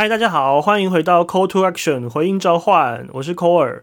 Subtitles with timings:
[0.00, 3.82] 嗨，大家好，欢迎回到 Call to Action 回应召唤，我是 Cole。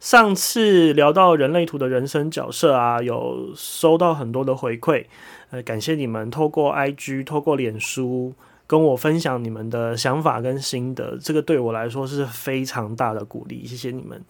[0.00, 5.04] 上次聊到人类图的人生角色啊，有收到很多的回馈，
[5.50, 8.34] 呃，感谢你们透过 IG、透过脸书
[8.66, 14.20] 跟我分享你们的想法跟心得，这个对我来说是非常大的鼓励，谢谢你们。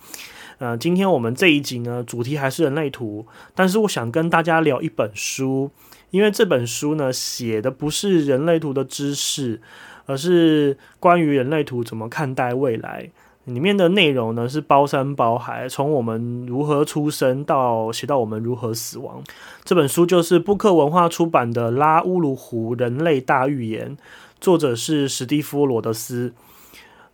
[0.59, 5.70] 呃，今天我们这一集呢，主题还是人类图，但是我想跟大家聊一本书，
[6.11, 9.62] 因为这本书呢写的不是人类图的知识，
[10.07, 13.11] 而是关于人类图怎么看待未来。
[13.45, 19.23] 里面的内容呢是包山包海，从我们如何出生到写到我们如何死亡。
[19.65, 23.97] 这本书就是布克文化出版的《拉乌鲁湖人类大预言》，
[24.41, 26.33] 作者是史蒂夫罗德斯。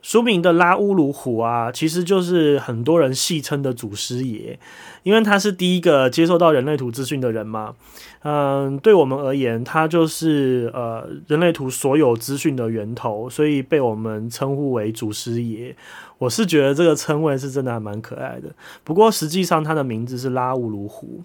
[0.02, 4.58] 书名的拉乌鲁虎啊，其实就是很多人戏称的祖师爷，
[5.02, 7.74] 因为他是第一个接受到人类图资讯的人嘛。
[8.22, 15.76] 嗯，对我们而言，他就是呃人类图所有资讯的源头，所以被我们称呼为祖师爷。
[16.18, 18.48] 我是觉得这个称谓是真的还蛮可爱的。
[18.84, 21.22] 不过实际上他的名字是拉乌鲁虎。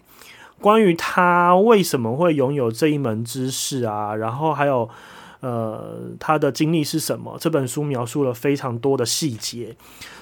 [0.60, 4.90] 关于他为什么会拥有这一门知识啊，然后还有。
[5.46, 7.38] 呃，他的经历是什么？
[7.40, 9.76] 这本书描述了非常多的细节，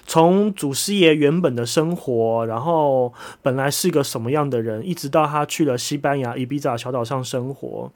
[0.06, 7.90] 从祖师爷原本的生活，然后本来是个什么样的人，一直到他去了西班牙伊比萨小岛上生活，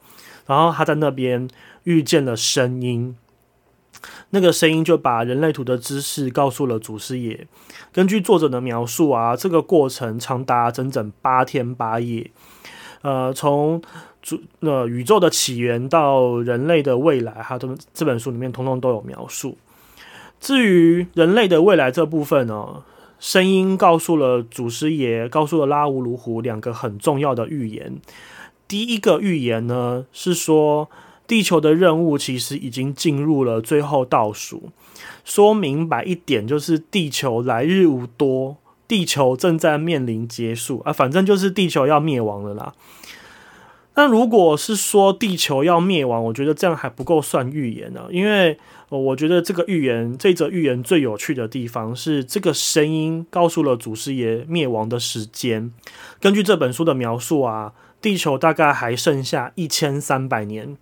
[0.46, 1.46] 然后他在那边
[1.84, 3.14] 遇见了声音，
[4.30, 7.46] 那个声音就把人类图的知识告诉了祖师爷。
[7.92, 12.30] 根据作者的描述啊，这个过程长达整整八天八夜。
[13.02, 13.80] 呃，从
[14.22, 19.56] 主那宇宙的起源到人类的未来，哈，这这本书里面通通都有描述。
[20.40, 22.82] 至于人类的未来这部分呢，
[23.18, 27.96] 声音告诉了祖师爷，告诉了拉乌鲁虎两个很重要的预言。
[28.66, 30.88] 第一个预言呢是说，
[31.26, 34.70] 地球的任务其实已经进入了最后倒数。
[35.24, 38.56] 说明白一点，就是地球来日无多。
[38.86, 42.72] 地球正在面临结束啊，反正就是地球要灭亡了啦。
[43.98, 48.56] 那如果是说地球要灭亡，我觉得这样还不够算预言呢，因为
[48.90, 55.72] 我觉得这个预言，这则预言最有趣的地方是，这个声音告诉了祖师爷灭亡的时间。
[56.20, 60.76] 根据这本书的描述啊，地球大概还剩下一千三百年。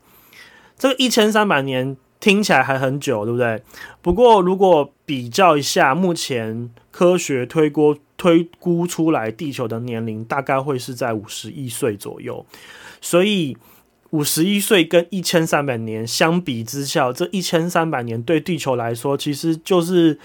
[0.77, 1.97] 这个一千三百年。
[2.19, 3.63] 听起来还很久，对不对？
[4.01, 12.45] 不过如果比较一下，目前科学推估推估出来地球的年龄大概会是在五十亿岁左右。
[13.01, 13.57] 所以
[14.11, 20.19] 五十亿岁跟一千三百年相比之下，这一千三百年对地球来说其实就是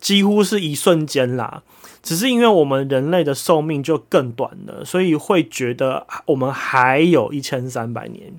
[0.00, 1.62] 几乎是一瞬间啦。
[2.02, 8.32] 只是因为我们人类的寿命就更短了，所以会觉得我们还有一千三百年。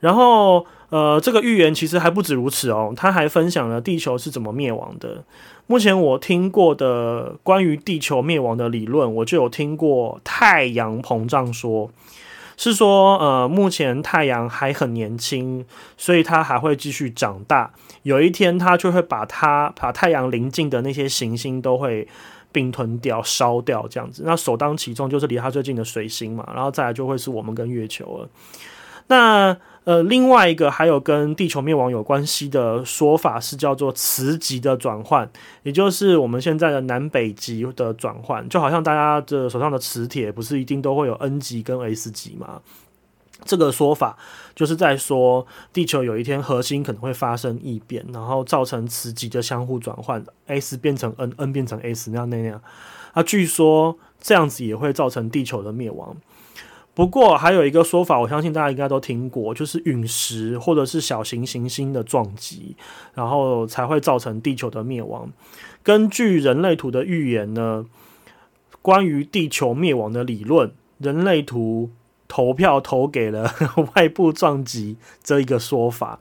[0.00, 0.66] 然后。
[0.90, 5.24] 呃，这个预言其实还不止如此哦，他还分享了地球是怎么灭亡的。
[5.66, 11.90] 目前我听过的关于地球灭亡的理论，我就有听过太阳膨胀说，
[12.56, 15.64] 是说呃，目前太阳还很年轻，
[15.96, 17.72] 所以它还会继续长大，
[18.02, 22.06] 有一天它就会把它把太阳临近的那些行星都会
[22.52, 24.22] 并吞掉、烧掉这样子。
[24.26, 28.28] 那首当其冲就是离它最近的水星嘛，然后再来就会是我们跟月球了。
[29.06, 35.30] 那呃，另外一个还有跟地球灭亡有关系的说法是叫做磁极的转换，
[35.62, 42.62] 也就是我们现在的南北极的转换，就好像大家的手上的磁铁不是一定都会有 N 极跟 S 极吗？
[43.44, 44.16] 这个说法
[44.54, 52.58] 就是在说地球有一天核心可能会发生异变，然后造成磁极的相互转换，S 变成 N，N 变成 S 那样那样。
[53.12, 56.16] 啊，据说这样子也会造成地球的灭亡。
[56.94, 62.76] 不过还有一个说法，我相信大家应该都听过，就是陨石或者是小型行星的撞击，
[63.14, 65.28] 然后才会造成地球的灭亡。
[65.82, 67.84] 根据人类图的预言呢，
[68.80, 71.90] 关于地球灭亡的理论，人类图
[72.28, 73.52] 投票投给了
[73.96, 76.20] 外部撞击这一个说法，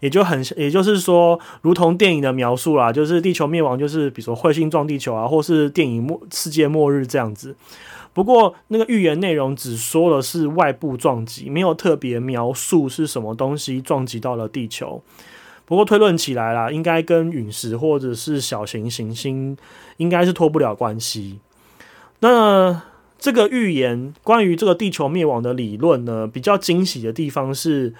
[0.00, 7.56] 也就很，也就是说，如同电影的描述啦，就是地球灭亡就是比如说彗星撞地球啊，或是电影末世界末日这样子。
[8.12, 15.02] 不过，那个预言内容只说了是外部撞击，没有特别描述是什么东西撞击到了地球。
[15.64, 19.56] 不过推论起来啦，应该跟陨石或者是小型行星
[19.98, 21.38] 应该是脱不了关系。
[22.18, 22.82] 那
[23.18, 27.94] 这个预言关于这个地球灭亡的理论呢，比较惊喜的地方是，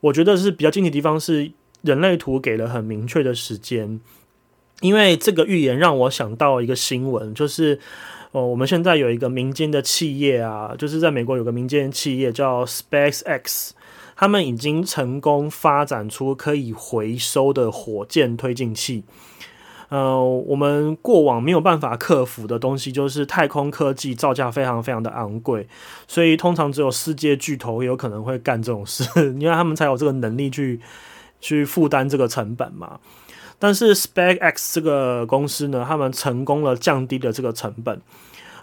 [0.00, 1.50] 我觉得是比较惊喜的地方是
[1.82, 4.00] 人类图给了很明确的时间，
[4.80, 7.78] 因为这个预言让我想到一个新闻，就是。
[8.32, 13.70] 哦，我们现在有一个民间的企业啊，就是在美国有个民间企业叫 SpaceX，
[14.14, 19.02] 他们已经成功发展出可以回收的火箭推进器。
[19.88, 25.66] 呃，我们过往没有办法克服的东西，就是太空科技造价非常非常的昂贵，
[26.06, 29.04] 所以通常只有世界巨头有可能会干这种事，
[29.40, 30.78] 因为他们才有这个能力去
[31.40, 33.00] 去负担这个成本嘛。
[33.58, 38.00] 但是 SpaceX 这个公司呢，他们成功了降低了这个成本。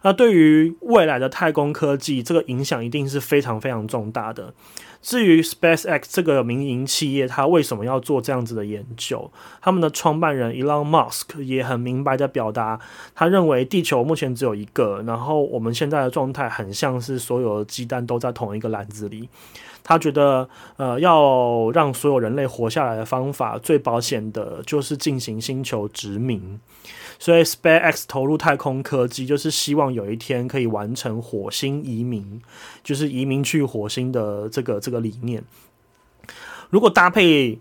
[0.03, 4.53] 那对于未来的太空科技，这个影响一定是非常非常重大的。
[5.01, 9.31] 至于 SpaceX 这个民营企业，它为什么要做这样子的研究？
[9.61, 12.79] 他们的创办人 Elon Musk 也很明白的表达，
[13.15, 19.27] 他认为地球目前只有一个，然后我们现在的状态很像是所有的鸡蛋都在同一个篮子里。
[19.87, 26.59] 他觉得，呃，要让所有人类活下来的方法，最保险的就是进行星球殖民。
[27.19, 32.41] 所以，SpaceX 投入太空科技，就是希望有一天可以完成火星移民，
[32.83, 35.43] 就是移民去火星的这个这个理念。
[36.71, 37.59] 如果搭配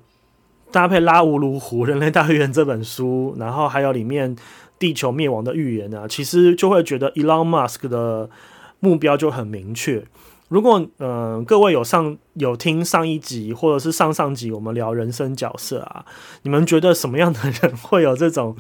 [0.73, 4.35] 搭配《拉乌卢湖人类大预言》这本书，然后还有里面
[4.79, 8.31] 地球灭亡的预言呢，其实就会觉得 Elon Musk 的
[8.81, 10.05] 目标就很明确。
[10.55, 16.07] 如果嗯各位有上有听上一集或者是上上集我们聊人生角色啊，
[16.43, 18.57] 你们觉得什么样的人会有这种？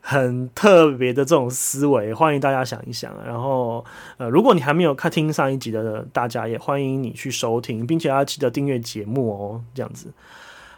[0.00, 3.12] 很特别的这种思维，欢迎大家想一想。
[3.26, 3.84] 然后，
[4.16, 9.62] 呃，如果你还没有看听上一集的，大家也欢迎你去收听，并且要记得订阅节目哦。
[9.74, 10.10] 这样子，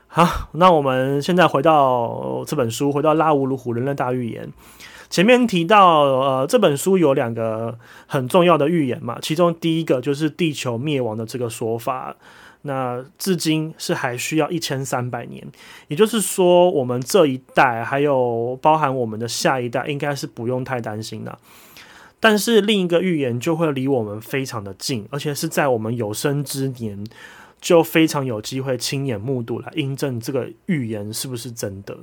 [0.08, 4.52] 好，那我们现在回到这本书，回到拉乌鲁虎人类大预言。
[5.10, 7.76] 前面提到，呃，这本书有两个
[8.06, 12.16] 很重要的预言嘛，其中第一个就是地球灭亡的这个说法。
[12.62, 15.42] 那至今是还需要一千三百年，
[15.88, 21.38] 也就是说，我们这一代还有包含我们的下一代，应该是不用太担心的。
[22.20, 27.02] 但是另一个预言就会离我们非常的近，而且是在我们有生之年
[27.62, 31.96] 就非常有机会亲眼目睹来印证这个预言是不是真的。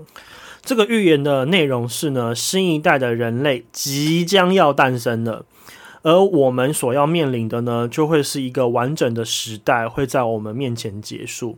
[0.62, 5.46] 这个预言的内容是呢，新一代的人类即将要诞生了。
[6.04, 11.58] 而我们所要面临的呢，就会是一个完整的时代会在我们面前结束。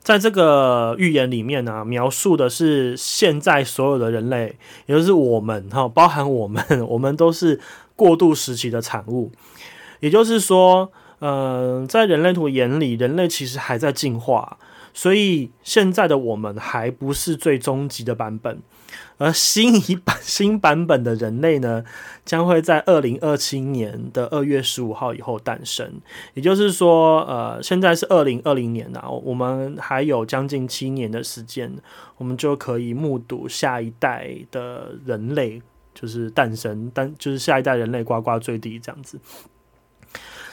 [0.00, 7.60] 在这个预言里面呢，描述的是现在所有的人类，也就是我们哈，包含我们， 我们都是
[7.94, 9.30] 过渡时期的产物。
[10.00, 10.90] 也就是说，
[11.20, 14.56] 嗯，在人类图眼里，人类其实还在进化，
[14.92, 18.60] 所以现在的我们还不是最终极的版本。
[19.18, 21.84] 而新一版新版本的人类呢，
[22.24, 26.00] 将会在二零二七年的二月十五号以后诞生。
[26.34, 31.70] 也就是说，呃，现在是二零二零年啊，我们还有将近七年的时间，
[32.16, 35.60] 我们就可以目睹下一代的人类
[35.92, 39.18] 就是诞生，但就是下一代人类呱呱坠地这样子。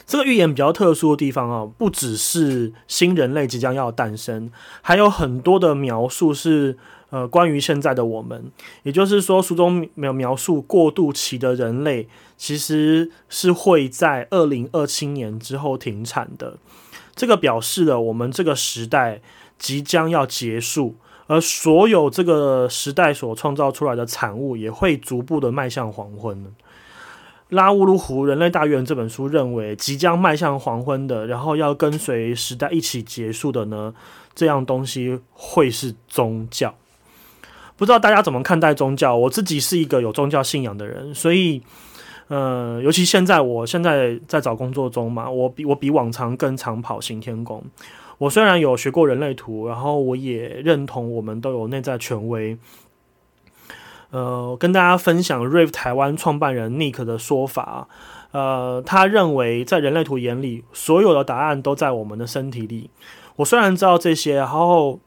[0.05, 6.77] 这个预言比较特殊的地方啊，不只是新人类即将要诞生，还有很多的描述是。
[7.11, 8.51] 呃，关于现在的我们，
[8.83, 16.57] 也就是说，书中描描述过渡期的人类，其实是会在二零二七年之后停产的。
[17.15, 19.21] 这个表示了我们这个时代
[19.57, 20.95] 即将要结束，
[21.27, 26.53] 而所有这个时代所创造出来的产物，也会逐步的迈向黄昏。
[27.49, 33.93] 拉乌鲁湖人类大预言这本书认为，即将迈向黄昏的，然后要跟随时代一起结束的呢，
[34.33, 36.73] 这样东西会是宗教。
[37.77, 39.15] 不知道大家怎么看待宗教？
[39.15, 41.61] 我自己是一个有宗教信仰的人，所以，
[42.29, 47.63] 呃，尤其现在，我现在在找工作中嘛，我比我比往常更常跑行天宫。
[48.17, 52.57] 我虽然有学过人类图，然后我也认同我们都有内在权威。
[54.15, 57.89] 呃，跟大家分享 Rave 台湾创办人 Nick 的说法，
[58.31, 62.89] 呃，他认为在人类图眼里，所有的答案都在我们的身体里。
[63.35, 64.99] 我虽然知道这些，然后。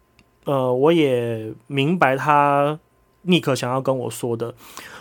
[0.44, 2.78] 呃，我也明白他
[3.22, 4.54] 尼克想要跟我说的，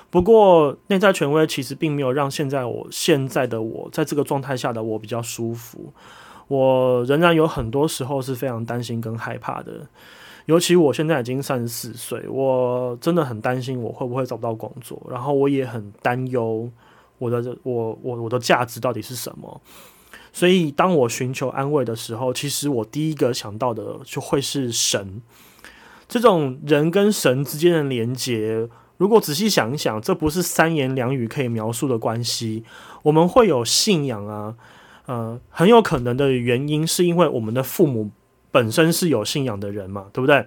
[0.10, 5.94] 不过内在权威其实并没有让现在我现在的我在这个状态下的我比较舒服。
[6.50, 9.88] 我仍然有很多时候是非常担心跟害怕的，
[10.48, 16.70] 尤其我现在已经三十四岁，我真的很担心我会不会找不到工作，然后我也很担忧
[17.18, 19.62] 我的我我我的价值到底是什么。
[20.32, 25.22] 所以，当我寻求安慰的时候，其实我第一个想到的就会是神。
[26.08, 32.64] 这种人跟神之间的连接，如果仔细想一想，这不是三言两语可以描述的关系。
[33.04, 34.56] 我们会有信仰啊，
[35.08, 38.12] 呃，很有可能的原因是因为我们的父母
[38.52, 40.46] 本身是有信仰的人嘛，对不对？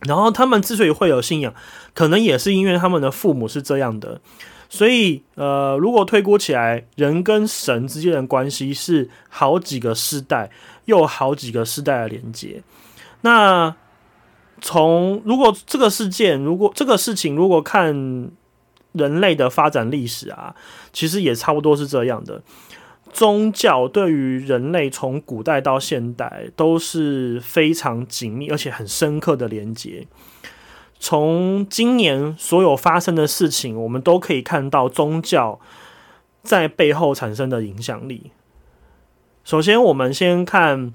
[0.00, 1.54] 然后他们之所以会有信仰，
[1.94, 4.20] 可能也是因为他们的父母是这样的。
[4.70, 10.48] 所以，呃，如果推估起来，人跟神之间的关系是好几个世代，
[10.84, 12.62] 又好几个世代的连接。
[13.22, 13.74] 那
[14.60, 18.30] 从如果这个事件，如果这个事情，如果看
[18.92, 20.54] 人类的发展历史啊，
[20.92, 22.40] 其实也差不多是这样的。
[23.12, 30.06] 宗教对于人类从古代到现代都是非常紧密而且很深刻的连接。
[30.98, 35.58] 从今年所有发生的事情，我们都可以看到宗教
[36.42, 38.30] 在背后产生的影响力。
[39.42, 40.92] 首先，我们先看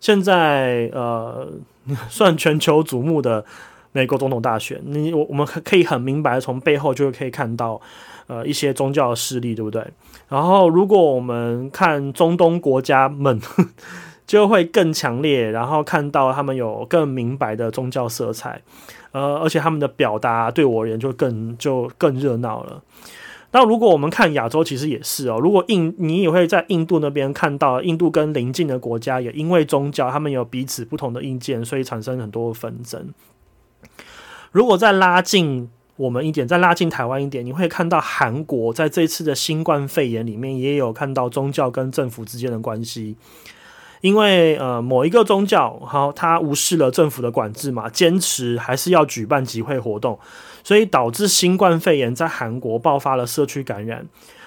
[0.00, 1.52] 现在呃，
[2.08, 3.44] 算全球瞩目的
[3.90, 4.80] 美国总统大选。
[4.84, 7.80] 你我我们可以很明白，从背后就可以看到
[8.26, 9.84] 呃一些宗教的势力，对不对？
[10.28, 13.40] 然后，如果我们看中东国家们。
[14.26, 18.60] 就会更强烈，然后看到他们有更明白的宗教色彩，
[19.12, 22.82] 呃，而且他们的表达对我而言就更就更热闹了。
[23.52, 25.38] 那如果我们看亚洲，其实也是哦。
[25.40, 33.14] 如果印你也会在印度那边看到，印度跟邻近的国家也因为宗教，他们有彼此不同的意见，所以产生很多纷争。
[34.50, 43.16] 如果再拉近我们一点，再拉近台湾一点，你会看到韩国在这次的新冠肺炎里面也有看到宗教跟政府之间的关系。
[44.02, 50.18] 因为呃某一个宗教好，他无视了政府的管制嘛，坚持还是要举办集会活动，
[50.62, 54.06] 所以导致新冠肺炎在韩国爆发了社区感染，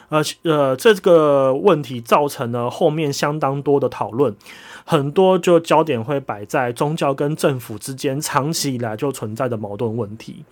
[0.10, 4.34] 呃呃这个问题造成了后面相当多的讨论，
[4.86, 10.46] 很多就焦点会摆在宗教跟政府之间长期以来就存在的矛盾问题。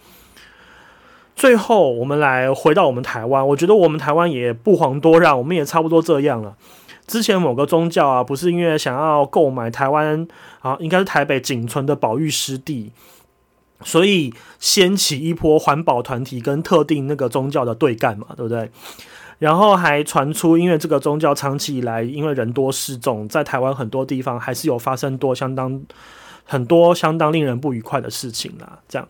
[1.38, 6.58] 最后我们来回到我们台湾，我觉得我们台湾也不遑多让，我们也差不多这样了。
[7.06, 10.28] 之前某个宗教啊，不是因为想要购买台湾
[10.62, 12.92] 啊，应该是台北仅存的保育湿地，
[13.84, 18.72] 所以掀起一波环保团体跟特定那个宗教的对干嘛，对不对？
[19.38, 25.80] 然后还传出，因为这个宗教长期以来因为人多势众，在台湾很多地方还是有发生多相当
[26.44, 28.80] 很多相当令人不愉快的事情啦。
[28.90, 29.08] 这样，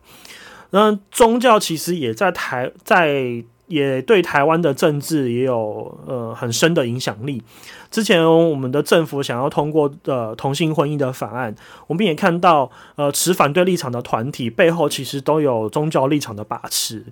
[0.71, 3.43] 那宗教其实也在台在。
[3.67, 7.43] 也对台湾的政治也有呃很深的影响力。
[7.91, 11.53] 之前我们的政府想要通过呃同性婚姻的法案，
[11.85, 17.03] 我们也看到呃持反对立场的团体背后其实都有宗教立场的把持。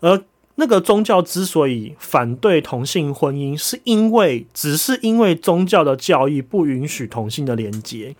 [0.00, 0.22] 而
[0.56, 8.14] 那个宗教之所以反对同性婚姻，是因为只是因为宗教的教义不允许同性的连接，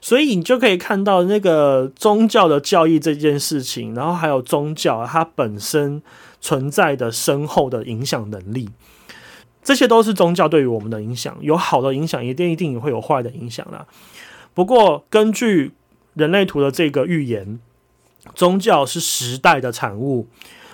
[0.00, 6.02] 所以你就可以看到那个宗教的教义这件事情，然后还有宗教它本身。
[6.42, 8.70] 存在的深厚的影响能力，
[9.62, 11.36] 这些都是宗教对于我们的影响。
[11.42, 13.86] 有好的影响，一定一定也会有坏的影响啦。
[14.54, 15.72] 不过，根据
[16.14, 17.60] 人类图的这个预言，
[18.34, 20.28] 宗教是时代的产物，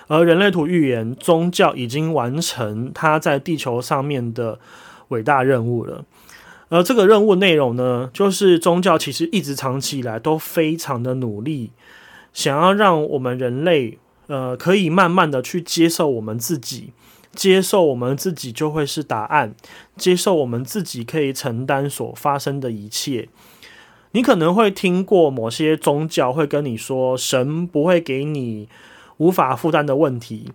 [0.07, 4.57] 而人类图预言宗教已经完成它在地球上面的
[5.09, 6.05] 伟大任务了。
[6.69, 11.71] 而这个任务内容呢，就是宗教其实一直长期以来都非常的努力，
[12.33, 13.97] 想要让我们人类。
[14.29, 16.91] 呃，可以慢慢的去接受我们自己，
[17.33, 19.55] 接受我们自己就会是答案，
[19.95, 23.29] 接受我们自己可以承担所发生的一切。
[24.11, 28.67] 你可能会听过某些宗教会跟你说，神不会给你
[29.15, 30.51] 无法负担的问题，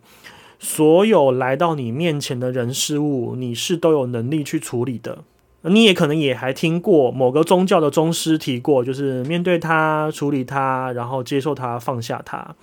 [0.59, 5.25] 所有来到你面前的人事物，你是都有能力去处理的。
[5.63, 12.55] 你也可能也还听过某个宗教的宗师提过，就是面对他，处理他，然后接受他，放下他。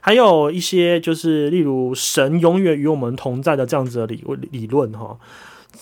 [0.00, 5.18] 还有一些就是，例如神永远与我们同在的这样子的理理论哈，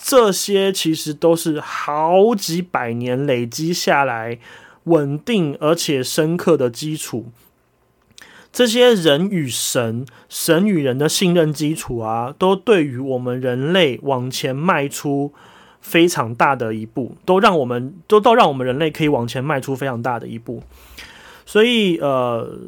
[0.01, 4.39] 这些其实都是好几百年累积下来
[4.85, 7.27] 稳定而且深刻的基础。
[8.51, 15.33] 这些人与神、神与人的信任基础啊，都对于我们人类往前迈出
[15.85, 20.63] 非常大的一步，都让我们都都让我们人类可以往前迈出非常大的一步。
[21.45, 22.59] 所以呃，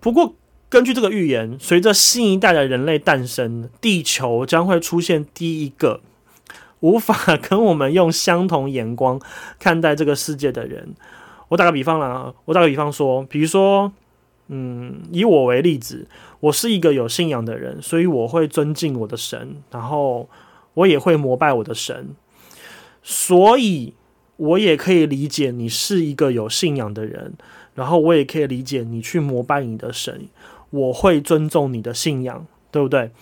[0.00, 0.34] 不过。
[0.68, 6.00] 根据这个预言，随着新一代的人类诞生，地球将会出现第一个
[6.82, 9.18] 无法跟我们用相同眼光
[9.60, 10.94] 看待这个世界的人。
[11.48, 13.92] 我打个比方啦，我打个比方说，比如说，
[14.48, 16.08] 嗯，以我为例子，
[16.40, 20.28] 我是一个有信仰的人，所以我会尊敬我的神，然后
[20.74, 22.08] 我也会膜拜我的神，
[23.08, 23.94] 所以
[24.36, 27.34] 我也可以理解你是一个有信仰的人，
[27.76, 30.26] 然后我也可以理解你去膜拜你的神。
[30.70, 33.12] 我会尊重你的信仰，对不对？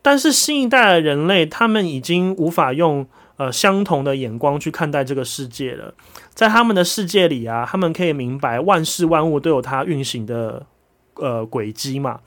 [0.00, 3.04] 但是新一代的人类，他们已经无法用
[3.36, 5.92] 呃相同的眼光去看待这个世界了。
[6.32, 10.64] 在他们的世界里啊，他们可以明白万事万物都有它运行的
[11.14, 12.20] 呃轨迹嘛。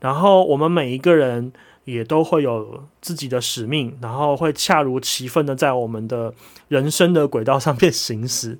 [0.00, 1.52] 然后我们每一个人
[1.84, 6.32] 也都会有自己的使命，然后会恰如其分的在我们的
[6.68, 8.58] 人生的轨道上面行驶。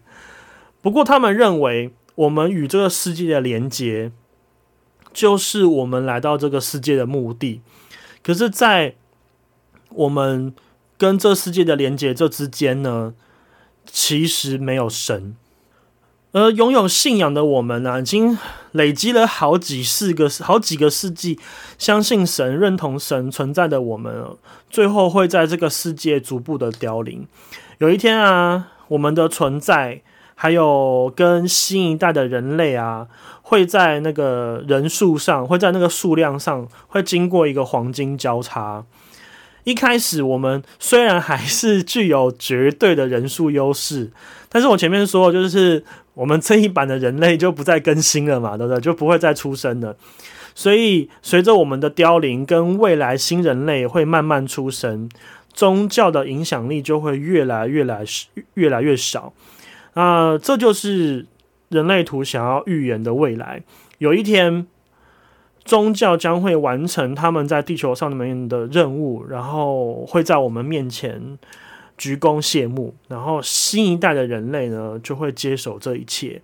[0.81, 4.11] 不过，他们认为我们与这个世界的连接，
[5.12, 7.61] 就是我们来到这个世界的目的。
[8.23, 8.97] 可是，在
[9.91, 10.52] 我们
[10.99, 13.14] 跟这世界的连接这之间呢，
[13.87, 15.37] 其实没有神。
[16.33, 18.39] 而拥有信仰的我们呢，已经
[18.73, 21.39] 累积了好几四个、好几个世纪，
[21.77, 24.25] 相信神、认同神存在的我们，
[24.71, 27.27] 最后会在这个世界逐步的凋零。
[27.79, 30.01] 有一天啊，我们的存在，
[30.35, 33.09] 还有跟新一代的人类啊，
[33.43, 38.85] 会在那个人数上，会在那个数量上，会经过一个黄金交叉。
[39.64, 44.11] 一开始我们虽然还是具有绝对的人数优势，
[44.49, 48.81] 但是我前面说就是我们这一版的人类就不再更新了嘛，对不对？
[48.81, 49.97] 就不会再出生了。
[50.54, 55.09] 所以随着我们的凋零，跟未来新人类会慢慢出生，
[55.52, 58.04] 宗教的影响力就会越来越来
[58.54, 59.33] 越来越少。
[59.95, 61.26] 啊，这就是
[61.69, 63.62] 人类图想要预言的未来。
[63.99, 64.66] 有一天。
[65.64, 71.38] 宗教将会完成他们在地球上面的任务，然后会在我们面前
[71.97, 76.42] 鞠躬谢幕，然后新一代的人类呢就会接手这一切。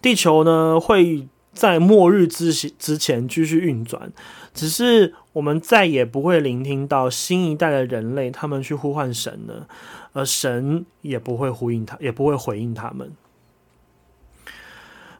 [0.00, 4.12] 地球呢会在末日之之前继续运转，
[4.52, 9.68] 只是我们再也不会聆听到新一代的人类他们去呼唤神了，
[10.12, 13.12] 而神也不会呼应他，也不会回应他们。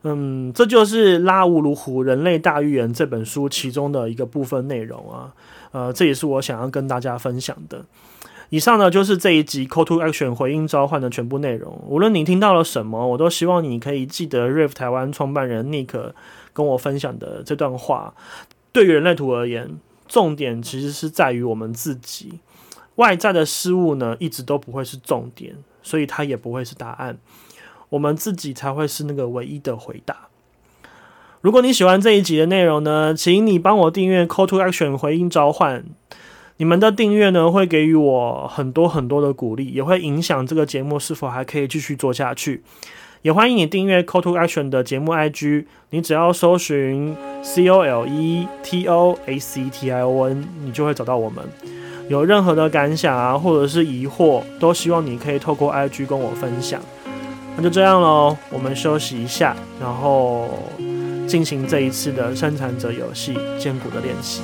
[0.06, 5.32] 嗯，这就是《拉乌鲁虎人类大预言》这本书其中的一个部分内容啊。
[5.72, 7.84] 呃，这也是我想要跟大家分享的。
[8.50, 11.82] 以上呢，就是这一集 Call to Action 回应召唤的全部内容。
[11.88, 16.12] 无论你听到了什么，我都希望你可以记得 Rive 台湾创办人 Nick
[16.52, 18.14] 跟我分享的这段话。
[18.72, 22.40] 对于人类图而言，重点其实是在于我们自己。
[22.96, 27.18] 外在的事物呢，一直都不会是重点，所以它也不会是答案。
[27.90, 30.28] 我们自己才会是那个唯一的回答。
[31.40, 35.84] 如果你喜欢这一集的内容呢，请你帮我订阅 Call to Action 回应召唤。
[36.56, 42.62] 你们的订阅呢，会给予我很多很多的鼓励，也会影响这个节目是否还可以继续做下去。
[43.22, 50.02] 也欢迎你订阅 Call to Action 的节目 IG，你只要搜寻 C O L E T O A C T I
[50.02, 51.44] O N，你就会找到我们。
[52.08, 56.80] 有任何的感想啊，或者是疑惑，都希望你可以透过 IG 跟我分享。
[57.56, 60.48] 那就这样喽，我们休息一下，然后
[61.26, 64.42] 进行这一次的生产者游戏坚果的练习。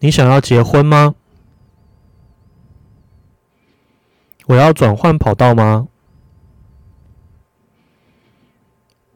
[0.00, 1.14] 你想要结婚吗？
[4.46, 5.88] 我要转换跑道吗？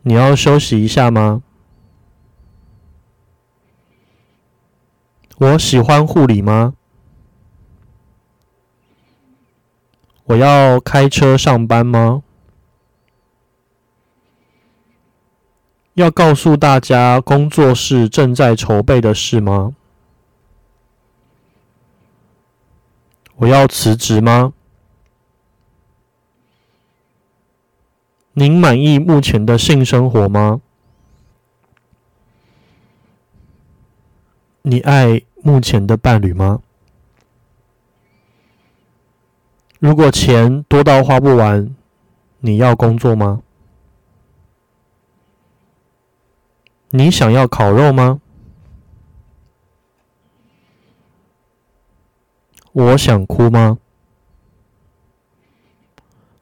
[0.03, 1.43] 你要休息一下吗？
[5.39, 6.75] 我喜欢护理吗？
[10.25, 12.23] 我要开车上班吗？
[15.95, 19.75] 要告诉大家工作室正在筹备的事吗？
[23.43, 24.53] 我要辞职吗？
[28.35, 30.61] 您满意目前的性生活吗？
[34.63, 36.61] 你爱目前的伴侣吗？
[39.81, 41.75] 如果钱多到花不完，
[42.39, 43.43] 你要工作吗？
[46.91, 48.22] 你想要烤肉吗？
[52.73, 53.77] 我想哭吗？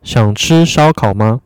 [0.03, 1.41] 想吃烧烤吗？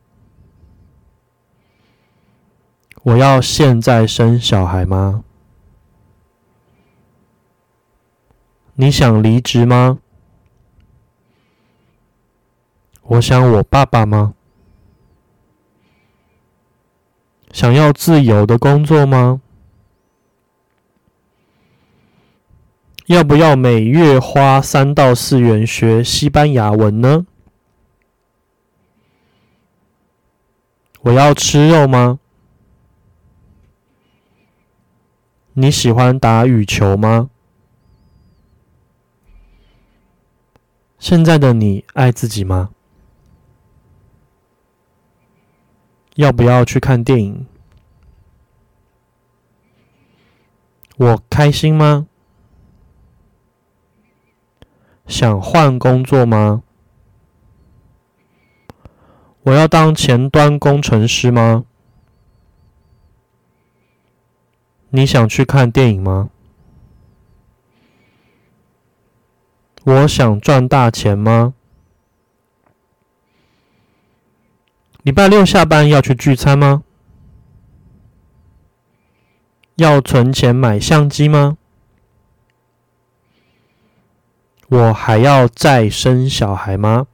[3.03, 5.25] 我要现在生小孩吗？
[8.75, 10.01] 你想离职吗？
[13.03, 14.35] 我想我爸爸吗？
[17.53, 19.41] 想要自由的工作吗？
[23.07, 27.27] 要不要每月花三到四元学西班牙文呢？
[31.03, 32.19] 我要吃肉吗？
[35.53, 37.29] 你喜欢打羽球吗？
[40.99, 42.71] 现在的你爱自己吗？
[46.15, 47.47] 要不要去看电影？
[50.97, 52.07] 我开心吗？
[55.07, 56.63] 想换工作吗？
[59.43, 61.65] 我要当前端工程师吗？
[64.89, 66.31] 你想去看电影吗？
[69.85, 71.53] 我想赚大钱吗？
[75.03, 76.83] 礼拜六下班要去聚餐吗？
[79.75, 81.59] 要存钱买相机吗？
[84.69, 87.07] 我还要再生小孩吗？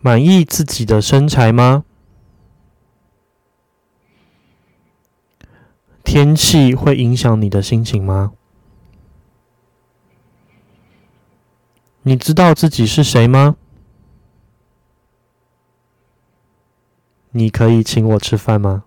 [0.00, 1.84] 满意自己的身材吗？
[6.02, 8.32] 天气会影响你的心情吗？
[12.02, 13.56] 你知道自己是谁吗？
[17.30, 18.84] 你可以请我吃饭吗？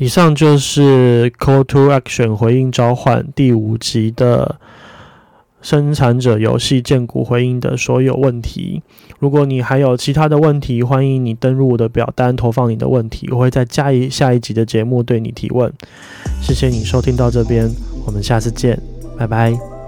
[0.00, 4.56] 以上就是《Call to Action》回应召唤第五集的。
[5.62, 8.82] 生产者游戏建股回应的所有问题。
[9.18, 15.70] 如果你还有其他的问题，欢迎你登录我的表单投放你的问题，我会在下一下一集的节目对你提问。
[16.40, 17.68] 谢谢你收听到这边，
[18.06, 18.80] 我们下次见，
[19.18, 19.79] 拜拜。